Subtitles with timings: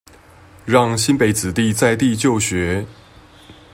[0.65, 2.87] 讓新北子弟在地就學